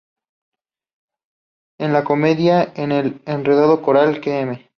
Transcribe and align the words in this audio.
En 1.77 1.93
la 1.93 2.03
comedia 2.03 2.65
de 2.73 3.21
enredo 3.27 3.83
coral 3.83 4.19
"Km. 4.19 4.61